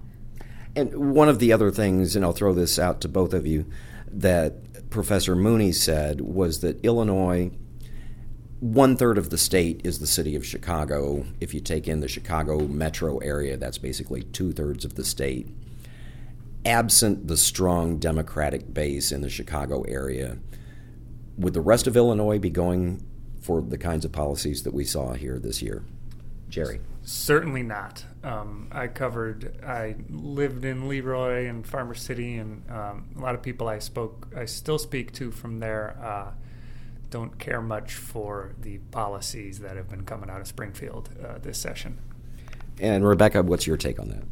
And 0.75 1.13
one 1.13 1.27
of 1.27 1.39
the 1.39 1.51
other 1.51 1.71
things, 1.71 2.15
and 2.15 2.23
I'll 2.23 2.33
throw 2.33 2.53
this 2.53 2.77
out 2.77 3.01
to 3.01 3.07
both 3.07 3.33
of 3.33 3.47
you, 3.47 3.65
that 4.11 4.89
Professor 4.89 5.35
Mooney 5.35 5.71
said 5.71 6.21
was 6.21 6.59
that 6.61 6.83
Illinois, 6.85 7.51
one 8.59 8.95
third 8.95 9.17
of 9.17 9.29
the 9.29 9.37
state 9.37 9.81
is 9.83 9.99
the 9.99 10.07
city 10.07 10.35
of 10.35 10.45
Chicago. 10.45 11.25
If 11.41 11.53
you 11.53 11.59
take 11.59 11.87
in 11.87 11.99
the 11.99 12.07
Chicago 12.07 12.59
metro 12.67 13.17
area, 13.19 13.57
that's 13.57 13.77
basically 13.79 14.23
two 14.23 14.51
thirds 14.51 14.85
of 14.85 14.95
the 14.95 15.03
state. 15.03 15.47
Absent 16.63 17.27
the 17.27 17.37
strong 17.37 17.97
Democratic 17.97 18.73
base 18.73 19.11
in 19.11 19.21
the 19.21 19.29
Chicago 19.29 19.81
area, 19.83 20.37
would 21.37 21.53
the 21.53 21.61
rest 21.61 21.87
of 21.87 21.95
Illinois 21.95 22.39
be 22.39 22.49
going 22.49 23.05
for 23.41 23.61
the 23.61 23.77
kinds 23.77 24.05
of 24.05 24.11
policies 24.11 24.63
that 24.63 24.73
we 24.73 24.83
saw 24.83 25.13
here 25.13 25.39
this 25.39 25.61
year? 25.61 25.83
Jerry? 26.49 26.79
Certainly 27.03 27.63
not. 27.63 28.03
Um, 28.23 28.67
I 28.71 28.87
covered. 28.87 29.63
I 29.63 29.95
lived 30.09 30.65
in 30.65 30.89
Leroy 30.89 31.47
and 31.47 31.65
Farmer 31.65 31.93
City, 31.93 32.37
and 32.37 32.69
um, 32.69 33.09
a 33.17 33.21
lot 33.21 33.35
of 33.35 33.41
people 33.41 33.67
I 33.67 33.79
spoke, 33.79 34.27
I 34.35 34.45
still 34.45 34.77
speak 34.77 35.13
to 35.13 35.31
from 35.31 35.59
there, 35.59 35.97
uh, 36.01 36.31
don't 37.09 37.37
care 37.39 37.61
much 37.61 37.93
for 37.93 38.55
the 38.59 38.79
policies 38.91 39.59
that 39.59 39.77
have 39.77 39.89
been 39.89 40.03
coming 40.03 40.29
out 40.29 40.41
of 40.41 40.47
Springfield 40.47 41.09
uh, 41.25 41.37
this 41.37 41.57
session. 41.57 41.99
And 42.79 43.07
Rebecca, 43.07 43.43
what's 43.43 43.65
your 43.65 43.77
take 43.77 43.99
on 43.99 44.09
that? 44.09 44.23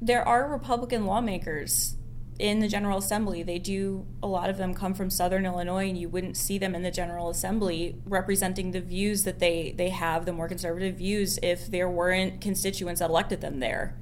There 0.00 0.26
are 0.26 0.48
Republican 0.48 1.06
lawmakers 1.06 1.96
in 2.38 2.60
the 2.60 2.68
General 2.68 2.98
Assembly. 2.98 3.42
They 3.42 3.58
do, 3.58 4.06
a 4.22 4.26
lot 4.26 4.48
of 4.48 4.56
them 4.56 4.74
come 4.74 4.94
from 4.94 5.10
Southern 5.10 5.44
Illinois, 5.44 5.88
and 5.88 5.98
you 5.98 6.08
wouldn't 6.08 6.36
see 6.36 6.58
them 6.58 6.74
in 6.74 6.82
the 6.82 6.90
General 6.90 7.30
Assembly 7.30 7.96
representing 8.06 8.70
the 8.70 8.80
views 8.80 9.24
that 9.24 9.38
they, 9.40 9.74
they 9.76 9.88
have, 9.88 10.24
the 10.24 10.32
more 10.32 10.48
conservative 10.48 10.96
views, 10.96 11.38
if 11.42 11.70
there 11.70 11.88
weren't 11.88 12.40
constituents 12.40 13.00
that 13.00 13.10
elected 13.10 13.40
them 13.40 13.60
there. 13.60 13.96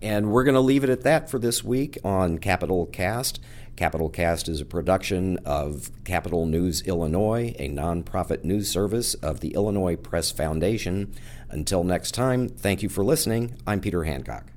And 0.00 0.30
we're 0.30 0.44
going 0.44 0.54
to 0.54 0.60
leave 0.60 0.84
it 0.84 0.90
at 0.90 1.02
that 1.02 1.30
for 1.30 1.38
this 1.38 1.64
week 1.64 1.98
on 2.04 2.38
Capitol 2.38 2.86
Cast. 2.86 3.40
Capitol 3.76 4.08
Cast 4.08 4.48
is 4.48 4.60
a 4.60 4.64
production 4.64 5.38
of 5.44 5.90
Capitol 6.04 6.46
News 6.46 6.82
Illinois, 6.82 7.54
a 7.58 7.68
nonprofit 7.68 8.44
news 8.44 8.70
service 8.70 9.14
of 9.14 9.40
the 9.40 9.54
Illinois 9.54 9.96
Press 9.96 10.30
Foundation. 10.30 11.12
Until 11.50 11.84
next 11.84 12.12
time, 12.12 12.48
thank 12.48 12.82
you 12.82 12.88
for 12.88 13.02
listening. 13.02 13.56
I'm 13.66 13.80
Peter 13.80 14.04
Hancock. 14.04 14.53